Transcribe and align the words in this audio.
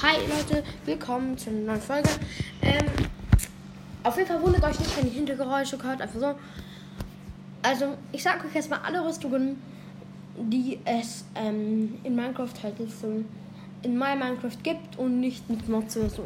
Hi 0.00 0.14
Leute, 0.28 0.62
willkommen 0.84 1.36
zu 1.36 1.50
einer 1.50 1.72
neuen 1.72 1.80
Folge. 1.80 2.08
Ähm, 2.62 2.86
auf 4.04 4.16
jeden 4.16 4.28
Fall 4.28 4.40
wundert 4.40 4.62
euch 4.62 4.78
nicht, 4.78 4.96
wenn 4.96 5.06
ihr 5.06 5.12
Hintergeräusche 5.12 5.76
hört, 5.82 6.00
einfach 6.00 6.20
so. 6.20 6.34
Also, 7.62 7.96
ich 8.12 8.22
sage 8.22 8.46
euch 8.46 8.54
erstmal 8.54 8.78
alle 8.86 9.04
Rüstungen, 9.04 9.60
die 10.36 10.78
es 10.84 11.24
ähm, 11.34 11.98
in 12.04 12.14
Minecraft 12.14 12.52
halt 12.62 12.76
so 13.00 13.24
in 13.82 13.98
My 13.98 14.14
Minecraft 14.14 14.62
gibt 14.62 14.96
und 15.00 15.18
nicht 15.18 15.50
mit 15.50 15.68
Mods 15.68 15.96
oder 15.96 16.10
so. 16.10 16.24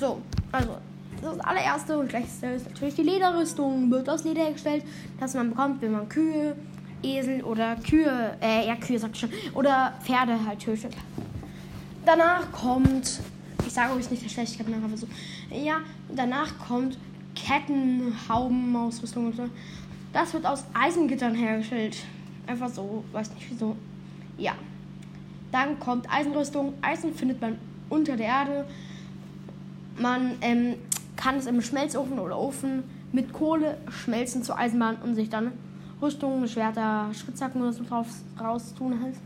So, 0.00 0.20
also, 0.50 0.78
das 1.22 1.38
allererste 1.38 1.96
und 1.96 2.10
schlechteste 2.10 2.46
ist 2.46 2.66
natürlich 2.68 2.96
die 2.96 3.02
Lederrüstung. 3.02 3.88
Wird 3.88 4.10
aus 4.10 4.24
Leder 4.24 4.42
hergestellt, 4.42 4.82
das 5.20 5.34
man 5.34 5.50
bekommt, 5.50 5.80
wenn 5.80 5.92
man 5.92 6.08
Kühe, 6.08 6.56
Esel 7.04 7.44
oder 7.44 7.76
Kühe, 7.76 8.36
äh, 8.42 8.66
ja, 8.66 8.74
Kühe 8.74 8.98
sagt 8.98 9.16
schon, 9.16 9.30
oder 9.54 9.92
Pferde 10.02 10.44
halt 10.44 10.58
tötet. 10.58 10.96
Danach 12.08 12.50
kommt, 12.52 13.20
ich 13.66 13.72
sage 13.74 13.92
euch 13.92 14.10
nicht 14.10 14.24
der 14.24 14.30
Schlechtigkeit 14.30 14.66
nach, 14.70 14.82
aber 14.82 14.96
so, 14.96 15.06
ja, 15.50 15.80
danach 16.16 16.58
kommt 16.58 16.96
Kettenhaubenausrüstung 17.34 19.26
und 19.26 19.36
so. 19.36 19.42
Das 20.14 20.32
wird 20.32 20.46
aus 20.46 20.64
Eisengittern 20.72 21.34
hergestellt. 21.34 21.98
Einfach 22.46 22.70
so, 22.70 23.04
weiß 23.12 23.34
nicht 23.34 23.50
wieso. 23.50 23.76
Ja. 24.38 24.52
Dann 25.52 25.78
kommt 25.80 26.10
Eisenrüstung. 26.10 26.72
Eisen 26.80 27.12
findet 27.12 27.42
man 27.42 27.58
unter 27.90 28.16
der 28.16 28.26
Erde. 28.28 28.64
Man 29.98 30.38
ähm, 30.40 30.76
kann 31.14 31.36
es 31.36 31.44
im 31.44 31.60
Schmelzofen 31.60 32.18
oder 32.18 32.38
Ofen 32.38 32.84
mit 33.12 33.34
Kohle 33.34 33.76
schmelzen 33.90 34.42
zur 34.42 34.56
Eisenbahn 34.56 34.96
und 35.04 35.14
sich 35.14 35.28
dann 35.28 35.52
Rüstungen, 36.00 36.48
Schwerter, 36.48 37.10
Schrittzacken 37.12 37.60
oder 37.60 37.74
so 37.74 37.84
drauf 37.84 38.06
raus 38.40 38.72
tun 38.72 38.98
halt. 39.02 39.16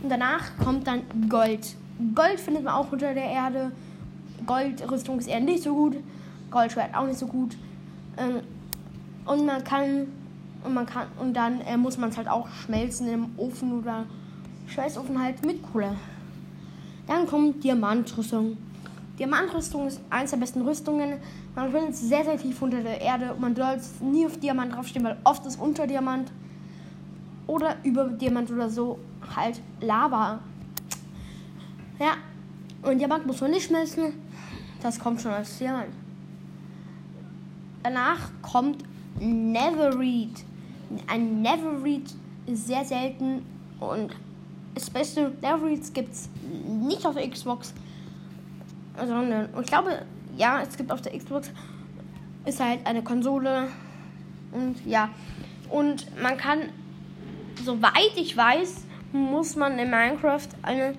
Und 0.00 0.10
danach 0.10 0.56
kommt 0.62 0.86
dann 0.86 1.02
Gold. 1.28 1.74
Gold 2.14 2.40
findet 2.40 2.64
man 2.64 2.74
auch 2.74 2.90
unter 2.90 3.14
der 3.14 3.30
Erde. 3.30 3.72
Goldrüstung 4.46 5.18
ist 5.18 5.28
eher 5.28 5.40
nicht 5.40 5.62
so 5.62 5.74
gut. 5.74 5.96
Goldschwert 6.50 6.94
auch 6.94 7.06
nicht 7.06 7.18
so 7.18 7.26
gut. 7.26 7.56
Ähm, 8.16 8.40
und 9.26 9.46
man 9.46 9.62
kann 9.64 10.08
und 10.64 10.74
man 10.74 10.86
kann 10.86 11.06
und 11.20 11.34
dann 11.34 11.60
äh, 11.60 11.76
muss 11.76 11.98
man 11.98 12.10
es 12.10 12.16
halt 12.16 12.28
auch 12.28 12.48
schmelzen 12.48 13.06
im 13.08 13.26
Ofen 13.36 13.78
oder 13.78 14.04
Schweißofen 14.66 15.20
halt 15.22 15.44
mit 15.44 15.62
Kohle. 15.62 15.94
Dann 17.06 17.26
kommt 17.26 17.62
Diamantrüstung. 17.62 18.56
Diamantrüstung 19.18 19.86
ist 19.86 20.00
eines 20.10 20.30
der 20.30 20.38
besten 20.38 20.62
Rüstungen. 20.62 21.18
Man 21.54 21.70
findet 21.70 21.94
sehr, 21.94 22.24
sehr 22.24 22.38
tief 22.38 22.60
unter 22.62 22.80
der 22.80 23.00
Erde. 23.00 23.36
Man 23.38 23.54
soll 23.54 23.78
nie 24.00 24.26
auf 24.26 24.38
Diamant 24.38 24.74
draufstehen, 24.74 25.04
weil 25.04 25.18
oft 25.22 25.46
ist 25.46 25.60
unter 25.60 25.86
Diamant 25.86 26.32
oder 27.46 27.76
über 27.84 28.08
Diamant 28.08 28.50
oder 28.50 28.70
so 28.70 28.98
halt 29.36 29.60
Lava. 29.80 30.40
Ja, 32.04 32.18
und 32.82 32.98
Diamant 32.98 33.26
muss 33.26 33.40
man 33.40 33.52
nicht 33.52 33.64
schmelzen. 33.64 34.12
Das 34.82 34.98
kommt 34.98 35.22
schon 35.22 35.32
als 35.32 35.56
Diamant. 35.56 35.88
Danach 37.82 38.30
kommt 38.42 38.84
Neverread. 39.18 40.44
Ein 41.06 41.40
Neverread 41.40 42.14
ist 42.44 42.66
sehr 42.66 42.84
selten 42.84 43.46
und 43.80 44.14
das 44.74 44.90
beste 44.90 45.32
Neverreads 45.40 45.94
gibt 45.94 46.12
es 46.12 46.28
nicht 46.68 47.06
auf 47.06 47.14
der 47.14 47.26
Xbox, 47.30 47.72
sondern 48.98 49.48
ich 49.58 49.66
glaube, 49.66 50.04
ja, 50.36 50.60
es 50.60 50.76
gibt 50.76 50.92
auf 50.92 51.00
der 51.00 51.16
Xbox 51.16 51.50
ist 52.44 52.60
halt 52.60 52.86
eine 52.86 53.02
Konsole 53.02 53.68
und 54.52 54.84
ja 54.84 55.08
und 55.70 56.06
man 56.20 56.36
kann, 56.36 56.68
soweit 57.64 58.12
ich 58.16 58.36
weiß, 58.36 58.84
muss 59.12 59.56
man 59.56 59.78
in 59.78 59.88
Minecraft 59.88 60.48
eine 60.60 60.96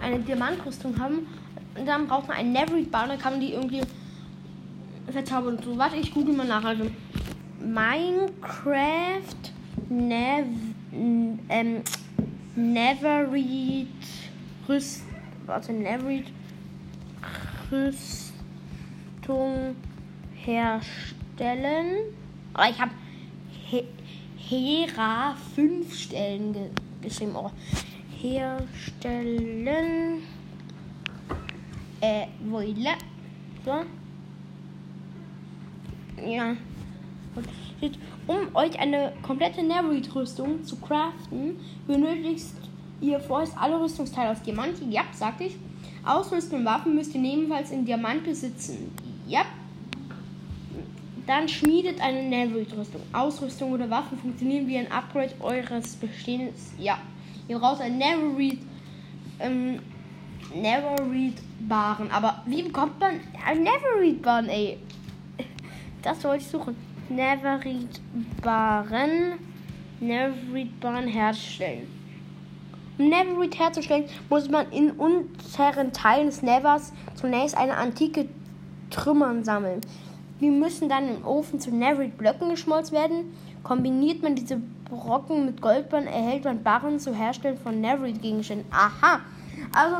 eine 0.00 0.18
Diamantrüstung 0.20 0.98
haben. 0.98 1.26
Und 1.78 1.86
dann 1.86 2.06
braucht 2.06 2.28
man 2.28 2.38
einen 2.38 2.52
Neverread-Bar, 2.52 3.08
dann 3.08 3.18
kann 3.18 3.34
man 3.34 3.40
die 3.40 3.52
irgendwie 3.52 3.82
verzaubern 5.10 5.56
und 5.56 5.64
so. 5.64 5.76
Warte, 5.76 5.96
ich 5.96 6.12
google 6.12 6.34
mal 6.34 6.46
nach. 6.46 6.64
Also 6.64 6.84
Minecraft 7.60 9.20
Nev 9.88 10.46
ähm, 10.92 11.82
Neverread 12.54 13.88
Rüst 14.68 15.02
warte, 15.44 15.72
Neverread 15.72 16.26
Rüstung 17.70 19.76
herstellen. 20.34 21.96
Aber 22.54 22.70
ich 22.70 22.80
habe 22.80 22.92
He 23.68 23.84
Hera 24.36 25.34
5 25.54 25.94
Stellen 25.94 26.52
ge 26.52 26.70
geschrieben. 27.02 27.32
Oh 27.34 27.50
herstellen. 28.22 30.22
Äh, 32.00 32.26
Wolle. 32.48 32.96
So. 33.64 33.84
Ja. 36.24 36.56
Um 38.26 38.54
euch 38.54 38.78
eine 38.78 39.12
komplette 39.22 39.62
Neverite-Rüstung 39.62 40.64
zu 40.64 40.76
craften, 40.76 41.56
benötigt 41.86 42.46
ihr 43.00 43.20
vorerst 43.20 43.56
alle 43.56 43.80
Rüstungsteile 43.80 44.30
aus 44.30 44.42
Diamant. 44.42 44.76
Ja, 44.90 45.02
sagte 45.12 45.44
ich. 45.44 45.56
Ausrüstung 46.04 46.60
und 46.60 46.64
Waffen 46.64 46.94
müsst 46.94 47.14
ihr 47.14 47.22
ebenfalls 47.22 47.70
in 47.70 47.84
Diamant 47.84 48.24
besitzen. 48.24 48.90
Ja. 49.26 49.44
Dann 51.26 51.48
schmiedet 51.48 52.00
eine 52.00 52.22
Neverite-Rüstung. 52.22 53.02
Ausrüstung 53.12 53.72
oder 53.72 53.90
Waffen 53.90 54.18
funktionieren 54.18 54.66
wie 54.66 54.78
ein 54.78 54.90
Upgrade 54.90 55.34
eures 55.40 55.96
Bestehendes. 55.96 56.72
Ja. 56.78 56.98
Ihr 57.48 57.58
braucht 57.58 57.80
ein 57.80 57.98
Never 57.98 58.36
Read, 58.36 58.58
ähm, 59.38 59.80
Never 60.54 60.96
Read 61.10 61.34
Baren. 61.68 62.10
Aber 62.10 62.42
wie 62.46 62.62
bekommt 62.62 62.98
man 63.00 63.20
ein 63.44 63.62
Never 63.62 64.00
Read 64.00 64.22
Baren, 64.22 64.48
ey? 64.48 64.78
Das 66.02 66.22
wollte 66.24 66.44
ich 66.44 66.48
suchen. 66.48 66.76
Never 67.08 67.64
Read 67.64 68.00
Baren. 68.42 69.38
Never 70.00 70.34
Read 70.52 70.80
Baren 70.80 71.08
herstellen. 71.08 71.86
Um 72.98 73.08
Never 73.08 73.40
Read 73.40 73.58
herzustellen, 73.58 74.04
muss 74.28 74.48
man 74.48 74.70
in 74.72 74.90
unteren 74.92 75.92
Teilen 75.92 76.26
des 76.26 76.42
Nevers 76.42 76.92
zunächst 77.14 77.56
eine 77.56 77.76
antike 77.76 78.28
Trümmern 78.90 79.44
sammeln. 79.44 79.80
Die 80.40 80.50
müssen 80.50 80.88
dann 80.88 81.08
im 81.08 81.24
Ofen 81.24 81.60
zu 81.60 81.70
Neverite 81.70 82.16
Blöcken 82.16 82.50
geschmolzen 82.50 82.96
werden. 82.96 83.32
Kombiniert 83.62 84.22
man 84.22 84.34
diese 84.34 84.60
Brocken 84.88 85.46
mit 85.46 85.60
Goldbarren, 85.62 86.06
erhält 86.06 86.44
man 86.44 86.62
Barren 86.62 87.00
zur 87.00 87.14
Herstellung 87.14 87.58
von 87.58 87.80
Neverite 87.80 88.20
Gegenständen. 88.20 88.66
Aha! 88.70 89.20
Also, 89.74 89.96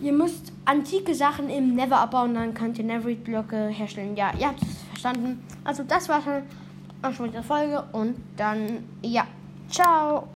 ihr 0.00 0.12
müsst 0.12 0.52
antike 0.64 1.14
Sachen 1.14 1.48
im 1.48 1.74
Never 1.74 1.98
abbauen, 1.98 2.34
dann 2.34 2.52
könnt 2.54 2.76
ihr 2.78 2.84
Neverite 2.84 3.22
Blöcke 3.22 3.68
herstellen. 3.68 4.16
Ja, 4.16 4.32
ihr 4.38 4.48
habt 4.48 4.62
es 4.62 4.82
verstanden. 4.88 5.42
Also, 5.64 5.84
das 5.84 6.08
war 6.08 6.20
schon 6.20 7.26
mit 7.26 7.34
der 7.34 7.42
Folge 7.42 7.84
und 7.92 8.16
dann, 8.36 8.84
ja, 9.02 9.26
ciao! 9.70 10.24